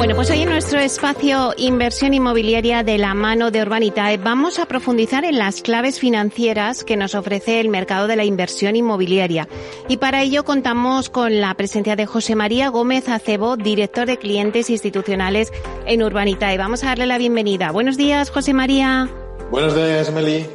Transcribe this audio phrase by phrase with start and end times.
[0.00, 4.64] Bueno, pues hoy en nuestro espacio Inversión Inmobiliaria de la mano de Urbanitae vamos a
[4.64, 9.46] profundizar en las claves financieras que nos ofrece el mercado de la inversión inmobiliaria.
[9.88, 14.70] Y para ello contamos con la presencia de José María Gómez Acebo, director de clientes
[14.70, 15.52] institucionales
[15.84, 16.56] en Urbanitae.
[16.56, 17.70] Vamos a darle la bienvenida.
[17.70, 19.06] Buenos días, José María.
[19.50, 20.46] Buenos días, Meli.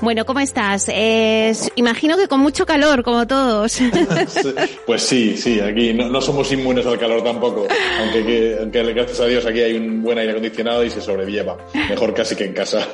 [0.00, 0.88] Bueno, ¿cómo estás?
[1.76, 3.78] imagino que con mucho calor, como todos.
[4.86, 7.66] pues sí, sí, aquí no, somos inmunes al calor tampoco,
[8.00, 12.14] aunque, aunque gracias a Dios aquí hay un buen aire acondicionado y se sobrelleva, mejor
[12.14, 12.86] casi que en casa.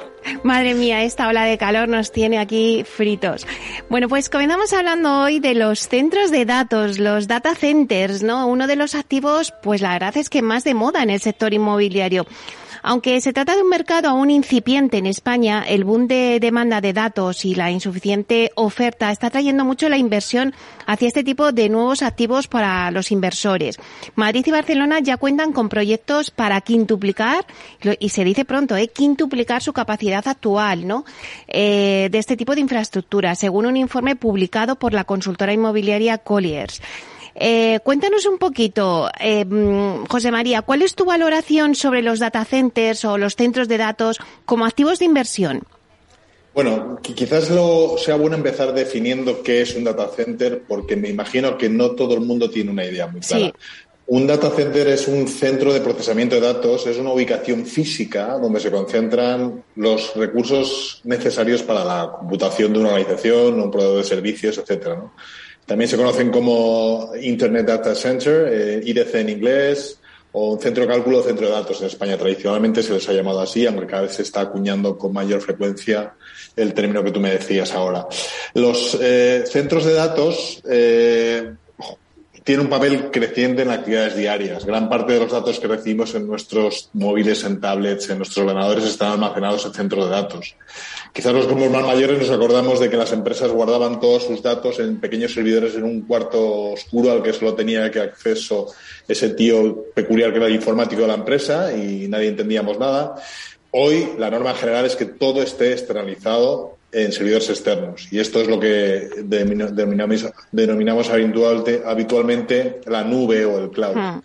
[0.42, 3.46] Madre mía, esta ola de calor nos tiene aquí fritos.
[3.88, 8.46] Bueno, pues comenzamos hablando hoy de los centros de datos, los data centers, ¿no?
[8.46, 11.54] Uno de los activos, pues la verdad es que más de moda en el sector
[11.54, 12.26] inmobiliario.
[12.88, 16.92] Aunque se trata de un mercado aún incipiente en España, el boom de demanda de
[16.92, 20.54] datos y la insuficiente oferta está trayendo mucho la inversión
[20.86, 23.80] hacia este tipo de nuevos activos para los inversores.
[24.14, 27.44] Madrid y Barcelona ya cuentan con proyectos para quintuplicar,
[27.98, 28.86] y se dice pronto, ¿eh?
[28.86, 31.04] quintuplicar su capacidad actual, ¿no?
[31.48, 36.80] Eh, de este tipo de infraestructura, según un informe publicado por la consultora inmobiliaria Colliers.
[37.38, 42.44] Eh, cuéntanos un poquito, eh, mm, José María, ¿cuál es tu valoración sobre los data
[42.46, 45.62] centers o los centros de datos como activos de inversión?
[46.54, 51.58] Bueno, quizás lo sea bueno empezar definiendo qué es un data center, porque me imagino
[51.58, 53.52] que no todo el mundo tiene una idea muy clara.
[54.06, 58.60] Un data center es un centro de procesamiento de datos, es una ubicación física donde
[58.60, 64.56] se concentran los recursos necesarios para la computación de una organización, un proveedor de servicios,
[64.56, 64.94] etcétera.
[64.94, 65.12] ¿no?
[65.66, 69.98] También se conocen como Internet Data Center, eh, IDC en inglés,
[70.38, 72.16] o un centro de cálculo centro de datos en España.
[72.16, 76.14] Tradicionalmente se les ha llamado así, aunque cada vez se está acuñando con mayor frecuencia
[76.54, 78.06] el término que tú me decías ahora.
[78.54, 81.54] Los eh, centros de datos eh,
[82.46, 84.64] tiene un papel creciente en actividades diarias.
[84.64, 88.84] Gran parte de los datos que recibimos en nuestros móviles, en tablets, en nuestros ordenadores
[88.84, 90.54] están almacenados en centros de datos.
[91.12, 94.78] Quizás los como más mayores nos acordamos de que las empresas guardaban todos sus datos
[94.78, 98.72] en pequeños servidores en un cuarto oscuro al que solo tenía que acceso
[99.08, 103.16] ese tío peculiar que era el informático de la empresa y nadie entendíamos nada.
[103.72, 108.08] Hoy la norma general es que todo esté externalizado en servidores externos.
[108.10, 114.22] Y esto es lo que denominamos, denominamos habitualmente la nube o el cloud.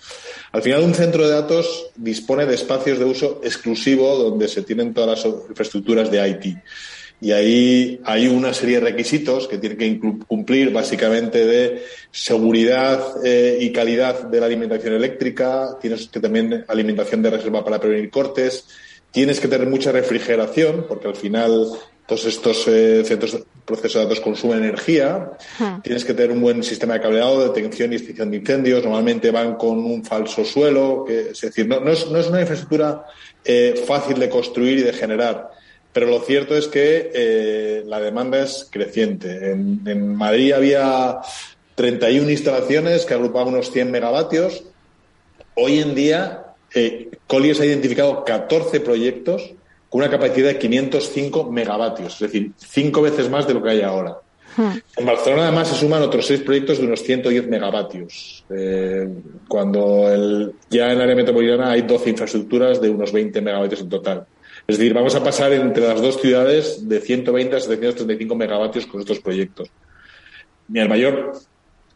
[0.54, 4.94] Al final, un centro de datos dispone de espacios de uso exclusivo donde se tienen
[4.94, 6.58] todas las infraestructuras de IT.
[7.20, 13.58] Y ahí hay una serie de requisitos que tienen que cumplir básicamente de seguridad eh,
[13.60, 18.66] y calidad de la alimentación eléctrica, tienes que también alimentación de reserva para prevenir cortes,
[19.12, 21.68] tienes que tener mucha refrigeración, porque al final
[22.12, 25.32] todos estos eh, centros de proceso de datos consumen energía.
[25.58, 25.80] Hmm.
[25.82, 28.84] Tienes que tener un buen sistema de cableado, detección y extinción de incendios.
[28.84, 31.06] Normalmente van con un falso suelo.
[31.08, 33.06] Que, es decir, no, es, una infraestructura
[33.46, 35.52] eh, fácil de construir y de generar.
[35.94, 39.50] Pero lo cierto es que eh, la demanda es creciente.
[39.50, 41.20] En, en, Madrid había
[41.76, 44.66] 31 instalaciones que agrupaban unos 100 megavatios.
[45.56, 49.54] Hoy en día, eh, Colliers ha identificado 14 proyectos
[49.92, 53.82] con una capacidad de 505 megavatios, es decir, cinco veces más de lo que hay
[53.82, 54.20] ahora.
[54.56, 54.72] Hmm.
[54.96, 59.10] En Barcelona además se suman otros seis proyectos de unos 110 megavatios, eh,
[59.50, 63.90] cuando el, ya en el área metropolitana hay 12 infraestructuras de unos 20 megavatios en
[63.90, 64.26] total.
[64.66, 69.02] Es decir, vamos a pasar entre las dos ciudades de 120 a 735 megavatios con
[69.02, 69.70] estos proyectos.
[70.74, 71.34] Y el mayor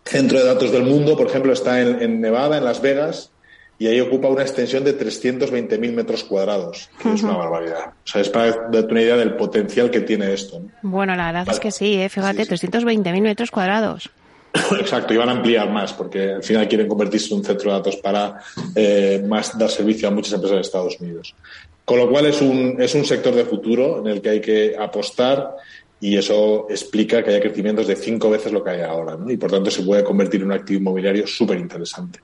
[0.03, 3.31] centro de datos del mundo, por ejemplo, está en Nevada, en Las Vegas,
[3.77, 7.87] y ahí ocupa una extensión de 320.000 metros cuadrados, que es una barbaridad.
[7.87, 10.61] O sea, es para darte una idea del potencial que tiene esto.
[10.81, 12.09] Bueno, la verdad es que sí, ¿eh?
[12.09, 14.09] fíjate, 320.000 metros cuadrados.
[14.79, 17.77] Exacto, y van a ampliar más, porque al final quieren convertirse en un centro de
[17.77, 18.39] datos para
[18.73, 21.35] eh, más dar servicio a muchas empresas de Estados Unidos.
[21.83, 24.75] Con lo cual es un, es un sector de futuro en el que hay que
[24.77, 25.55] apostar
[25.99, 29.29] y eso explica que haya crecimientos de cinco veces lo que hay ahora, ¿no?
[29.29, 32.19] Y por tanto se puede convertir en un activo inmobiliario súper interesante.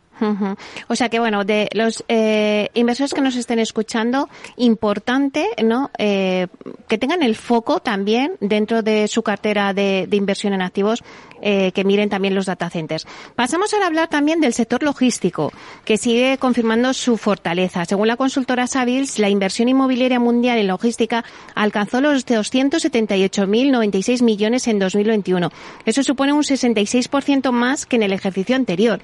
[0.87, 5.89] O sea que bueno, de los eh, inversores que nos estén escuchando, importante, ¿no?
[5.97, 6.47] Eh,
[6.87, 11.03] que tengan el foco también dentro de su cartera de, inversión en activos,
[11.41, 13.07] eh, que miren también los data centers.
[13.35, 15.51] Pasamos a hablar también del sector logístico,
[15.85, 17.85] que sigue confirmando su fortaleza.
[17.85, 21.25] Según la consultora Savills, la inversión inmobiliaria mundial en logística
[21.55, 25.49] alcanzó los 278.096 millones en 2021.
[25.85, 29.01] Eso supone un 66% más que en el ejercicio anterior.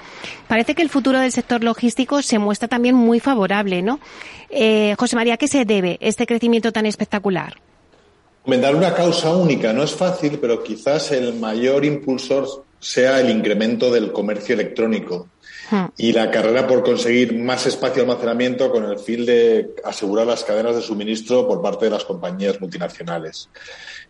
[0.48, 4.00] Parece que el futuro del sector logístico se muestra también muy favorable, ¿no?
[4.50, 7.56] Eh, José María, ¿qué se debe este crecimiento tan espectacular?
[8.46, 13.92] Dar una causa única no es fácil, pero quizás el mayor impulsor sea el incremento
[13.92, 15.28] del comercio electrónico
[15.70, 15.86] hmm.
[15.98, 20.44] y la carrera por conseguir más espacio de almacenamiento con el fin de asegurar las
[20.44, 23.50] cadenas de suministro por parte de las compañías multinacionales.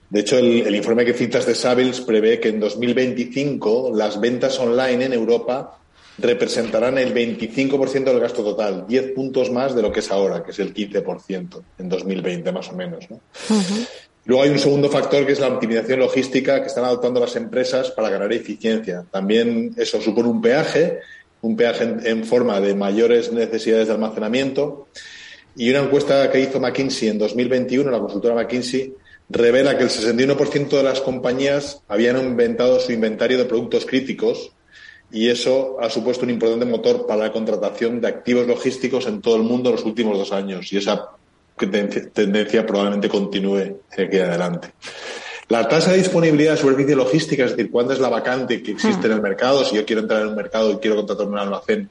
[0.09, 4.57] De hecho, el, el informe que citas de Savills prevé que en 2025 las ventas
[4.59, 5.79] online en Europa
[6.17, 10.51] representarán el 25% del gasto total, 10 puntos más de lo que es ahora, que
[10.51, 13.09] es el 15% en 2020 más o menos.
[13.09, 13.19] ¿no?
[14.25, 17.91] Luego hay un segundo factor que es la optimización logística que están adoptando las empresas
[17.91, 19.05] para ganar eficiencia.
[19.09, 20.99] También eso supone un peaje,
[21.41, 24.87] un peaje en, forma de mayores necesidades de almacenamiento.
[25.55, 28.93] Y una encuesta que hizo McKinsey en 2021, la consultora McKinsey,
[29.29, 34.51] revela que el 61% de las compañías habían inventado su inventario de productos críticos
[35.11, 39.37] y eso ha supuesto un importante motor para la contratación de activos logísticos en todo
[39.37, 41.11] el mundo en los últimos dos años y esa
[42.13, 44.73] tendencia probablemente continúe aquí adelante.
[45.49, 49.07] La tasa de disponibilidad de superficie logística, es decir, cuándo es la vacante que existe
[49.07, 51.89] en el mercado, si yo quiero entrar en un mercado y quiero contratar un almacén,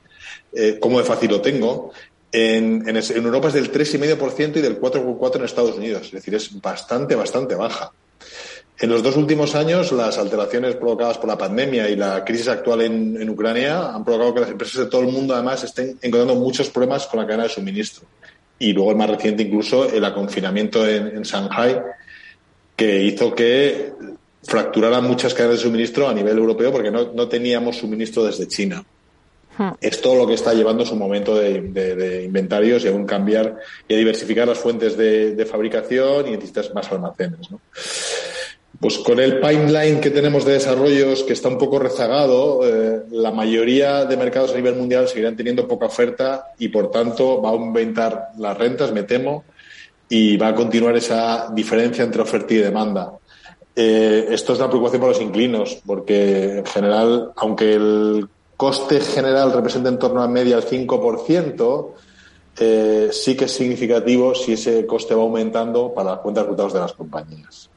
[0.53, 1.91] eh, ¿cómo de fácil lo tengo?
[2.31, 6.03] En, en, en Europa es del 3,5% y del 4,4% en Estados Unidos.
[6.07, 7.93] Es decir, es bastante, bastante baja.
[8.79, 12.83] En los dos últimos años, las alteraciones provocadas por la pandemia y la crisis actual
[12.83, 16.69] en, Ucrania han provocado que las empresas de todo el mundo, además, estén encontrando muchos
[16.69, 18.05] problemas con la cadena de suministro.
[18.59, 21.81] Y luego el más reciente, incluso, el aconfinamiento en, en Shanghai,
[22.77, 23.93] que hizo que
[24.47, 28.85] fracturaran muchas cadenas de suministro a nivel europeo porque no, teníamos suministro desde China.
[29.59, 29.71] Hmm.
[29.81, 33.57] Es todo lo que está llevando su momento de, inventarios y aún cambiar
[33.89, 37.51] y a diversificar las fuentes de, fabricación y necesitas más almacenes.
[37.51, 37.61] ¿no?
[38.79, 43.31] Pues con el pipeline que tenemos de desarrollos que está un poco rezagado, eh, la
[43.31, 47.53] mayoría de mercados a nivel mundial seguirán teniendo poca oferta y por tanto va a
[47.53, 49.45] aumentar las rentas, me temo,
[50.09, 53.13] y va a continuar esa diferencia entre oferta y demanda.
[53.75, 59.53] Eh, esto es una preocupación para los inclinos, porque en general, aunque el coste general
[59.53, 61.95] representa en torno a media el 5%,
[62.59, 66.81] eh, sí que es significativo si ese coste va aumentando para las cuentas de de
[66.81, 67.71] las compañías.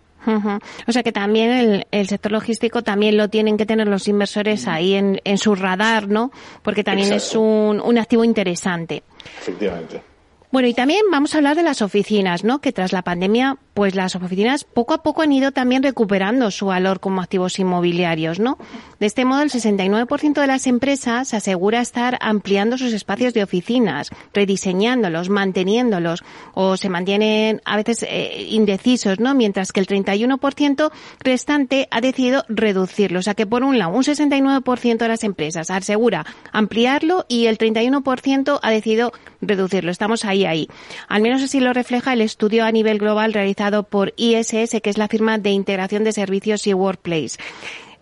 [0.88, 4.94] O sea que también el, sector logístico también lo tienen que tener los inversores ahí
[4.94, 6.32] en, en su radar, ¿no?
[6.64, 9.04] Porque también es un, un activo interesante.
[9.40, 10.02] Efectivamente.
[10.52, 12.60] Bueno, y también vamos a hablar de las oficinas, ¿no?
[12.60, 16.66] Que tras la pandemia, pues las oficinas poco a poco han ido también recuperando su
[16.66, 18.58] valor como activos inmobiliarios, ¿no?
[19.00, 24.10] De este modo, el 69% de las empresas asegura estar ampliando sus espacios de oficinas,
[24.34, 29.34] rediseñándolos, manteniéndolos, o se mantienen a veces eh, indecisos, ¿no?
[29.34, 30.92] Mientras que el 31%
[31.22, 33.20] restante ha decidido reducirlo.
[33.20, 37.58] O sea que, por un lado, un 69% de las empresas asegura ampliarlo y el
[37.58, 39.90] 31% ha decidido reducirlo.
[39.90, 40.68] Estamos ahí ahí.
[41.08, 44.98] Al menos así lo refleja el estudio a nivel global realizado por ISS, que es
[44.98, 47.38] la firma de integración de servicios y Workplace.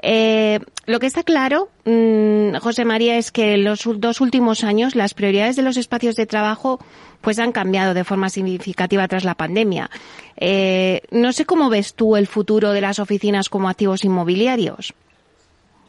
[0.02, 4.96] Eh, lo que está claro, mm, José María, es que en los dos últimos años
[4.96, 6.80] las prioridades de los espacios de trabajo
[7.22, 9.90] pues han cambiado de forma significativa tras la pandemia.
[10.38, 14.94] Eh, no sé cómo ves tú el futuro de las oficinas como activos inmobiliarios.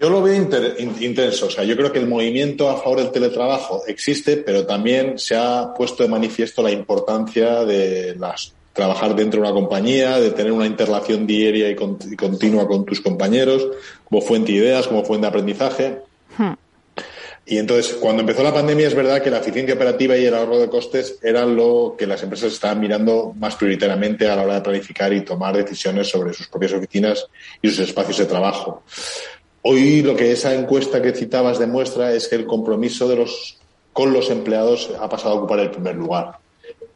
[0.00, 1.46] Yo lo veo intenso.
[1.46, 5.36] O sea, yo creo que el movimiento a favor del teletrabajo existe, pero también se
[5.36, 10.52] ha puesto de manifiesto la importancia de las trabajar dentro de una compañía, de tener
[10.52, 13.66] una interrelación diaria y, continua con tus compañeros,
[14.04, 15.98] como fuente de ideas, como fuente de aprendizaje.
[16.36, 16.52] Hmm.
[17.44, 20.60] Y entonces, cuando empezó la pandemia, es verdad que la eficiencia operativa y el ahorro
[20.60, 24.60] de costes eran lo que las empresas estaban mirando más prioritariamente a la hora de
[24.60, 27.26] planificar y tomar decisiones sobre sus propias oficinas
[27.60, 28.84] y sus espacios de trabajo.
[29.62, 33.58] Hoy lo que esa encuesta que citabas demuestra es que el compromiso de los,
[33.92, 36.38] con los empleados ha pasado a ocupar el primer lugar.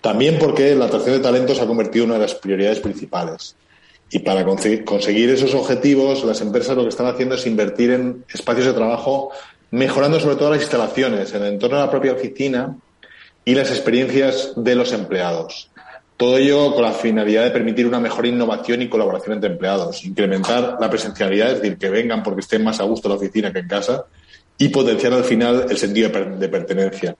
[0.02, 3.54] También porque la atracción de talentos ha convertido en una de las prioridades principales.
[4.10, 8.66] Y para conseguir esos objetivos, las empresas lo que están haciendo es invertir en espacios
[8.66, 9.30] de trabajo,
[9.70, 12.76] mejorando sobre todo las instalaciones, en el entorno de la propia oficina
[13.44, 15.70] y las experiencias de los empleados.
[16.16, 20.78] Todo ello con la finalidad de permitir una mejor innovación y colaboración entre empleados, incrementar
[20.80, 23.60] la presencialidad, es decir, que vengan porque estén más a gusto en la oficina que
[23.60, 24.04] en casa
[24.58, 27.16] y potenciar al final el sentido de pertenencia.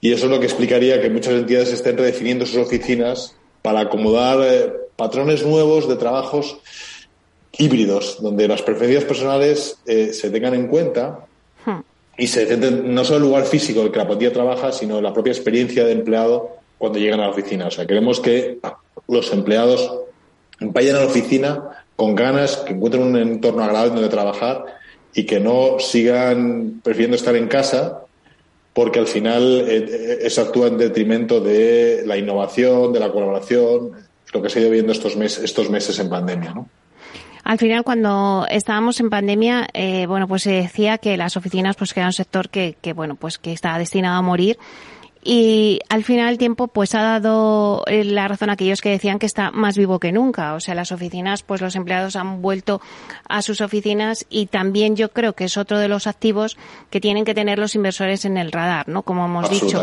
[0.00, 4.38] Y eso es lo que explicaría que muchas entidades estén redefiniendo sus oficinas para acomodar
[4.42, 6.58] eh, patrones nuevos de trabajos
[7.56, 11.26] híbridos, donde las preferencias personales eh, se tengan en cuenta
[11.66, 11.80] hmm.
[12.16, 15.00] y se centren no solo el lugar físico en el que la plantilla trabaja, sino
[15.00, 17.66] la propia experiencia de empleado cuando llegan a la oficina.
[17.66, 18.58] O sea, queremos que
[19.08, 19.92] los empleados
[20.60, 24.64] vayan a la oficina con ganas, que encuentren un entorno agradable donde trabajar
[25.12, 28.04] y que no sigan prefiriendo estar en casa
[28.78, 33.90] porque al final eh, eh, eso actúa en detrimento de la innovación, de la colaboración,
[34.32, 36.68] lo que se ha ido viendo estos meses, estos meses en pandemia, ¿no?
[37.42, 41.92] Al final, cuando estábamos en pandemia, eh, bueno, pues se decía que las oficinas, pues
[41.92, 44.58] que era un sector que, que bueno, pues que estaba destinado a morir
[45.30, 49.18] y al final el tiempo pues ha dado eh, la razón a aquellos que decían
[49.18, 50.54] que está más vivo que nunca.
[50.54, 52.80] O sea, las oficinas, pues los empleados han vuelto
[53.28, 56.56] a sus oficinas y también yo creo que es otro de los activos
[56.88, 59.02] que tienen que tener los inversores en el radar, ¿no?
[59.02, 59.82] Como hemos dicho.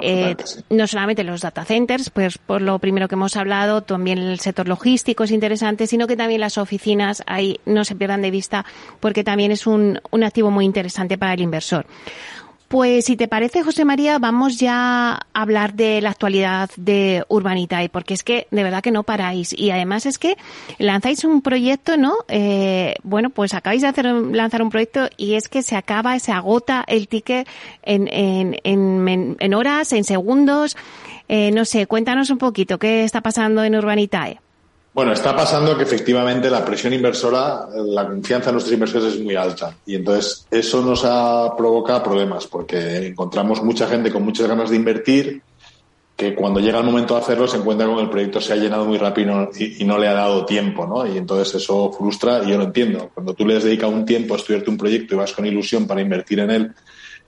[0.00, 0.36] Eh,
[0.70, 4.68] no solamente los data centers, pues por lo primero que hemos hablado, también el sector
[4.68, 8.64] logístico es interesante, sino que también las oficinas ahí no se pierdan de vista
[9.00, 11.84] porque también es un, un activo muy interesante para el inversor.
[12.72, 17.90] Pues si te parece, José María, vamos ya a hablar de la actualidad de Urbanitae,
[17.90, 19.52] porque es que de verdad que no paráis.
[19.52, 20.38] Y además es que
[20.78, 22.14] lanzáis un proyecto, ¿no?
[22.28, 26.32] Eh, bueno, pues acabáis de hacer, lanzar un proyecto y es que se acaba, se
[26.32, 27.46] agota el ticket
[27.82, 30.74] en, en, en, en horas, en segundos.
[31.28, 34.40] Eh, no sé, cuéntanos un poquito qué está pasando en Urbanitae.
[34.94, 39.34] Bueno, está pasando que efectivamente la presión inversora, la confianza en nuestros inversores es muy
[39.34, 44.68] alta y entonces eso nos ha provocado problemas porque encontramos mucha gente con muchas ganas
[44.68, 45.42] de invertir
[46.14, 48.56] que cuando llega el momento de hacerlo se encuentra con que el proyecto se ha
[48.56, 51.06] llenado muy rápido y, no le ha dado tiempo, ¿no?
[51.06, 53.10] Y entonces eso frustra y yo lo entiendo.
[53.14, 55.86] Cuando tú le has dedicado un tiempo a estudiarte un proyecto y vas con ilusión
[55.86, 56.74] para invertir en él,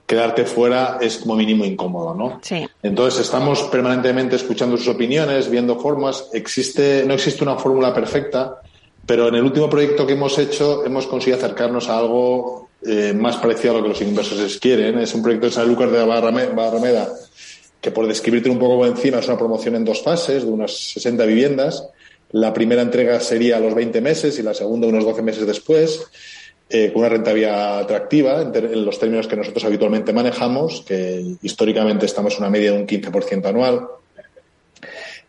[0.05, 2.39] quedarte fuera es como mínimo incómodo, ¿no?
[2.43, 2.67] Sí.
[2.83, 6.29] Entonces estamos permanentemente escuchando sus opiniones, viendo formas.
[6.33, 8.61] Existe, no existe una fórmula perfecta,
[9.05, 13.37] pero en el último proyecto que hemos hecho hemos conseguido acercarnos a algo eh, más
[13.37, 14.99] parecido a lo que los inversores quieren.
[14.99, 17.09] Es un proyecto de San Lucas de Barrameda
[17.85, 20.75] que por describirte un poco por encima es una promoción en dos fases de unas
[20.75, 21.87] 60 viviendas.
[22.31, 26.01] La primera entrega sería a los 20 meses y la segunda unos 12 meses después.
[26.67, 32.33] Eh, con una rentabilidad atractiva en, los términos que nosotros habitualmente manejamos, que históricamente estamos
[32.33, 33.87] en una media de un 15% anual.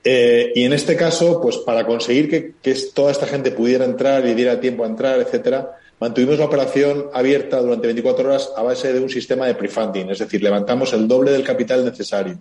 [0.02, 4.32] Eh, y en este caso, pues para conseguir que, toda esta gente pudiera entrar y
[4.32, 9.00] diera tiempo a entrar, etcétera, mantuvimos la operación abierta durante 24 horas a base de
[9.00, 12.38] un sistema de prefunding, es decir, levantamos el doble del capital necesario,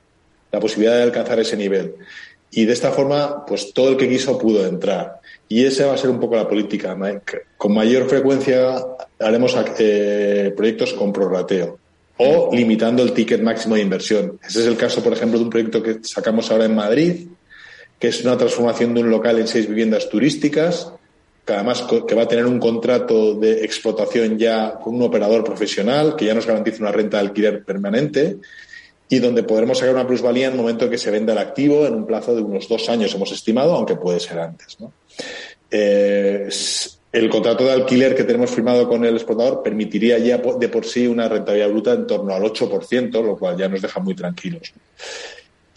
[0.54, 1.96] la posibilidad de alcanzar ese nivel.
[2.58, 5.20] Y de esta forma, pues todo el que quiso pudo entrar.
[5.50, 6.98] Y esa va a ser un poco la política.
[7.58, 8.78] Con mayor frecuencia
[9.20, 11.78] haremos eh, proyectos con prorrateo
[12.18, 14.40] o limitando el ticket máximo de inversión.
[14.42, 17.28] Ese es el caso, por ejemplo, de un proyecto que sacamos ahora en Madrid,
[18.00, 20.94] que es una transformación de un local en seis viviendas turísticas,
[21.46, 26.16] que además que va a tener un contrato de explotación ya con un operador profesional,
[26.16, 28.38] que ya nos garantiza una renta de alquiler permanente
[29.10, 31.86] y donde podremos sacar una plusvalía en el momento en que se venda el activo
[31.86, 34.78] en un plazo de unos dos años, hemos estimado, aunque puede ser antes.
[34.80, 34.92] ¿no?
[35.70, 36.50] Eh,
[37.12, 41.08] el contrato de alquiler que tenemos firmado con el exportador permitiría ya de por sí
[41.08, 44.74] una rentabilidad bruta en torno al 8%, lo cual ya nos deja muy tranquilos.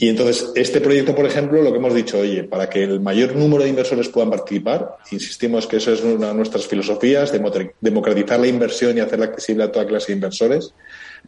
[0.00, 3.34] Y entonces, este proyecto, por ejemplo, lo que hemos dicho, oye, para que el mayor
[3.34, 7.32] número de inversores puedan participar, insistimos que eso es una de nuestras filosofías,
[7.80, 10.72] democratizar la inversión y hacerla accesible a toda clase de inversores,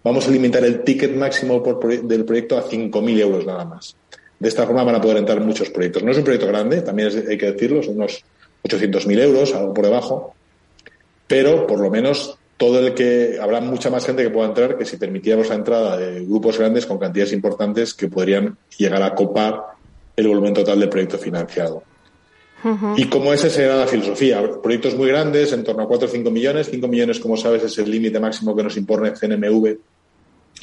[0.03, 1.63] vamos a limitar el ticket máximo
[2.03, 3.97] del proyecto a 5.000 euros nada más.
[4.39, 6.03] De esta forma van a poder entrar muchos proyectos.
[6.03, 8.25] No es un proyecto grande, también hay que decirlo, son unos
[8.63, 10.35] 800.000 euros, algo por debajo,
[11.27, 14.85] pero por lo menos todo el que habrá mucha más gente que pueda entrar que
[14.85, 19.63] si permitiéramos la entrada de grupos grandes con cantidades importantes que podrían llegar a copar
[20.17, 21.83] el volumen total del proyecto financiado.
[22.97, 26.31] Y como esa será la filosofía, proyectos muy grandes, en torno a 4 o 5
[26.31, 26.69] millones.
[26.71, 29.77] 5 millones, como sabes, es el límite máximo que nos impone CNMV.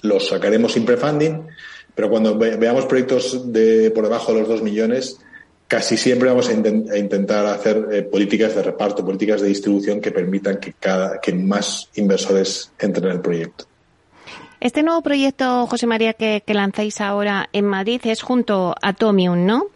[0.04, 1.48] Los sacaremos sin prefunding,
[1.96, 5.20] pero cuando veamos proyectos de por debajo de los 2 millones,
[5.68, 10.60] casi siempre vamos a, intentar hacer eh, políticas de reparto, políticas de distribución que permitan
[10.60, 13.66] que, cada, que más inversores entren en el proyecto.
[14.60, 19.46] Este nuevo proyecto, José María, que, que lanzáis ahora en Madrid es junto a Tomium,
[19.46, 19.68] ¿no?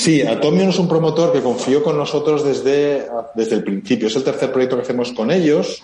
[0.00, 4.08] Sí, Atomium es un promotor que confió con nosotros desde, desde el principio.
[4.08, 5.82] Es el tercer proyecto que hacemos con ellos.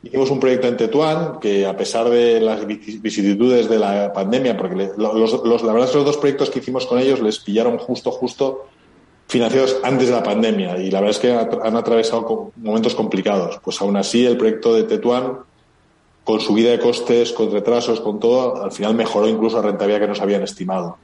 [0.00, 4.92] Hicimos un proyecto en Tetuán que, a pesar de las vicisitudes de la pandemia, porque
[4.96, 7.78] los, los, la verdad es que los dos proyectos que hicimos con ellos les pillaron
[7.78, 8.66] justo, justo
[9.26, 13.58] financiados antes de la pandemia y la verdad es que han atravesado momentos complicados.
[13.64, 15.38] Pues aún así, el proyecto de Tetuán
[16.22, 20.06] con subida de costes, con retrasos, con todo, al final mejoró incluso la rentabilidad que
[20.06, 20.96] nos habían estimado.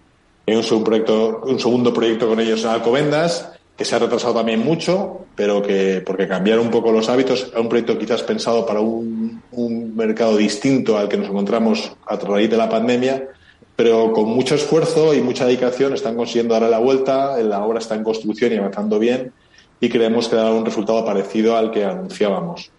[0.46, 4.34] Hay un segundo proyecto, un segundo proyecto con ellos en Alcobendas, que se ha retrasado
[4.34, 8.64] también mucho, pero que porque cambiaron un poco los hábitos, es un proyecto quizás pensado
[8.64, 13.28] para un, un mercado distinto al que nos encontramos a raíz de la pandemia,
[13.74, 17.96] pero con mucho esfuerzo y mucha dedicación están consiguiendo darle la vuelta, la obra está
[17.96, 19.32] en construcción y avanzando bien
[19.80, 22.70] y creemos que dará un resultado parecido al que anunciábamos.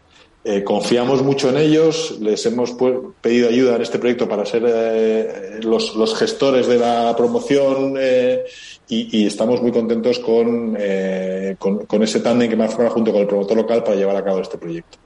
[0.47, 2.75] Eh, confiamos mucho en ellos, les hemos
[3.19, 8.43] pedido ayuda en este proyecto para ser eh, los, gestores de la promoción eh,
[8.87, 10.77] y, estamos muy contentos con,
[11.57, 14.23] con, ese tándem que me ha formado junto con el promotor local para llevar a
[14.23, 14.99] cabo este proyecto.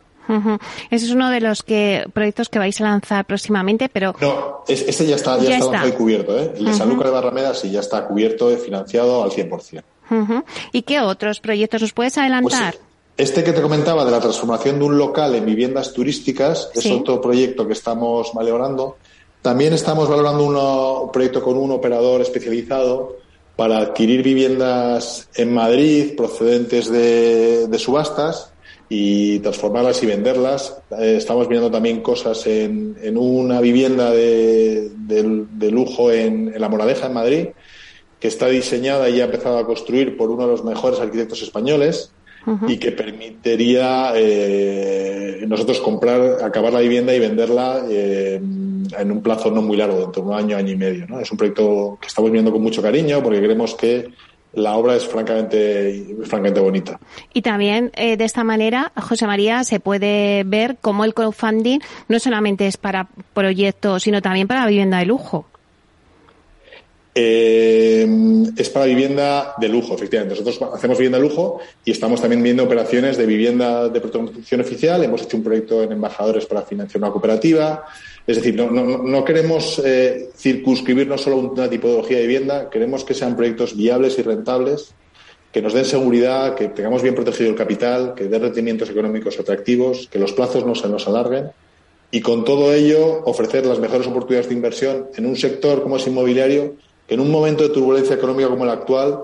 [0.92, 4.14] Ese es uno de los que, proyectos que vais a lanzar próximamente, pero...
[4.20, 6.38] No, este ya está, ya, está, cubierto.
[6.38, 9.84] El de San Lucas de Barrameda sí ya está cubierto, y financiado al 100%.
[10.74, 12.76] ¿Y qué otros proyectos nos puedes adelantar?
[12.76, 12.89] Pues,
[13.20, 17.20] este que te comentaba de la transformación de un local en viviendas turísticas es otro
[17.20, 18.96] proyecto que estamos valorando.
[19.42, 23.18] También estamos valorando un proyecto con un operador especializado
[23.58, 28.54] para adquirir viviendas en Madrid procedentes de, subastas
[28.88, 30.78] y transformarlas y venderlas.
[30.98, 34.92] Eh, estamos viendo también cosas en, una vivienda de,
[35.70, 37.48] lujo en, en, La Moraleja, en Madrid,
[38.18, 42.14] que está diseñada y ha empezado a construir por uno de los mejores arquitectos españoles
[42.68, 49.52] y que permitiría eh, nosotros comprar, acabar la vivienda y venderla eh, en un plazo
[49.52, 51.06] no muy largo, dentro de un año, año y medio.
[51.08, 51.20] ¿no?
[51.20, 54.10] Es un proyecto que estamos viendo con mucho cariño porque creemos que
[54.54, 57.00] la obra es francamente, francamente bonita.
[57.34, 62.20] Y también eh, de esta manera, José María, se puede ver cómo el crowdfunding no
[62.20, 65.46] solamente es para proyectos, sino también para vivienda de lujo.
[67.14, 68.08] Eh,
[68.56, 70.36] es para vivienda de lujo, efectivamente.
[70.36, 75.04] Nosotros hacemos vivienda de lujo y estamos también viendo operaciones de vivienda de protección oficial.
[75.04, 77.86] Hemos hecho un proyecto en embajadores para financiar una cooperativa.
[78.28, 83.36] Es decir, no, queremos eh, circunscribirnos solo a una tipología de vivienda, queremos que sean
[83.36, 84.94] proyectos viables y rentables,
[85.52, 90.08] que nos den seguridad, que tengamos bien protegido el capital, que den rendimientos económicos atractivos,
[90.12, 91.50] que los plazos no se nos alarguen
[92.12, 96.08] y con todo ello ofrecer las mejores oportunidades de inversión en un sector como es
[96.08, 96.76] inmobiliario
[97.10, 99.20] que en un momento de turbulencia económica como el actual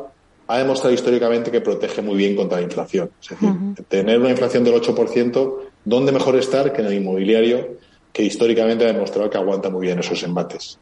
[0.48, 3.12] ha demostrado históricamente que protege muy bien contra la inflación.
[3.22, 3.52] Es decir,
[3.88, 7.78] tener una inflación del 8%, ¿dónde mejor estar que en el inmobiliario,
[8.12, 10.80] que históricamente ha demostrado que aguanta muy bien esos embates?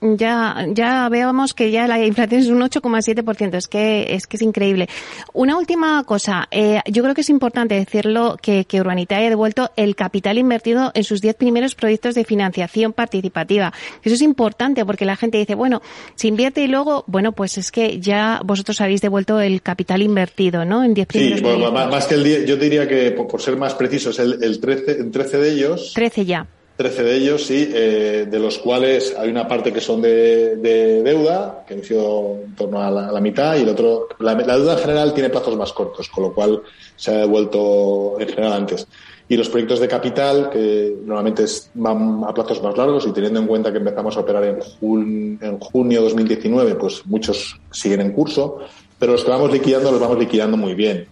[0.00, 3.54] Ya, ya veamos que ya la inflación es un 8,7%.
[3.54, 4.88] Es que, es que es increíble.
[5.32, 6.48] Una última cosa.
[6.50, 10.90] Eh, yo creo que es importante decirlo que, que Urbanita haya devuelto el capital invertido
[10.94, 13.72] en sus 10 primeros proyectos de financiación participativa.
[14.02, 15.82] Eso es importante porque la gente dice, bueno,
[16.14, 20.64] se invierte y luego, bueno, pues es que ya vosotros habéis devuelto el capital invertido,
[20.64, 20.84] ¿no?
[20.84, 23.74] En 10 primeros Sí, bueno, más, que el 10, yo diría que, por, ser más
[23.74, 25.92] precisos, el, el 13, en 13 de ellos.
[25.94, 30.02] 13 ya 13 de ellos, sí, eh, de los cuales hay una parte que son
[30.02, 34.72] de, deuda, que han sido en torno a la, mitad, y el otro, la, deuda
[34.72, 36.62] en general tiene plazos más cortos, con lo cual
[36.96, 38.88] se ha devuelto en general antes.
[39.28, 43.46] Y los proyectos de capital, que normalmente van a plazos más largos, y teniendo en
[43.46, 48.12] cuenta que empezamos a operar en, jun, en junio de 2019, pues muchos siguen en
[48.12, 48.58] curso,
[48.98, 51.06] pero los que vamos liquidando los vamos liquidando muy bien.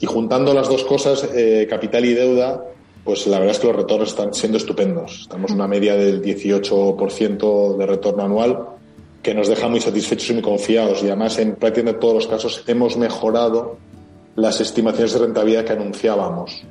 [0.00, 2.64] Y juntando las dos cosas, eh, capital y deuda,
[3.04, 5.22] pues la verdad es que los retornos están siendo estupendos.
[5.22, 8.66] Estamos en una media del 18% de retorno anual
[9.22, 11.02] que nos deja muy satisfechos y muy confiados.
[11.02, 13.76] Y además, en prácticamente todos los casos, hemos mejorado
[14.36, 16.62] las estimaciones de rentabilidad que anunciábamos,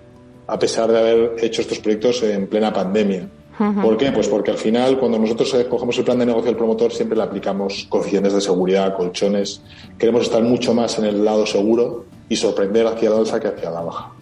[0.47, 3.29] a pesar de haber hecho estos proyectos en plena pandemia.
[3.83, 4.11] ¿Por qué?
[4.11, 7.15] Pues porque al final, cuando nosotros eh, cogemos el plan de negocio del promotor, siempre
[7.15, 9.61] le aplicamos coeficientes de seguridad, colchones.
[9.99, 13.69] Queremos estar mucho más en el lado seguro y sorprender hacia la alza que hacia
[13.69, 14.13] la baja.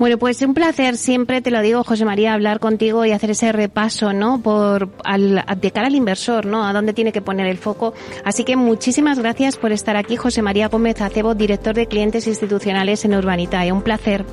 [0.00, 3.52] Bueno, pues un placer siempre, te lo digo, José María, hablar contigo y hacer ese
[3.52, 4.40] repaso, ¿no?
[4.40, 6.66] Por, al, de cara al inversor, ¿no?
[6.66, 7.92] A dónde tiene que poner el foco.
[8.24, 13.04] Así que muchísimas gracias por estar aquí, José María Gómez Acebo, director de clientes institucionales
[13.04, 13.72] en Urbanitae.
[13.72, 14.24] Un placer.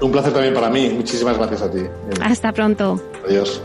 [0.00, 0.90] Un placer también para mí.
[0.90, 1.80] Muchísimas gracias a ti.
[2.22, 3.02] Hasta pronto.
[3.26, 3.60] Adiós.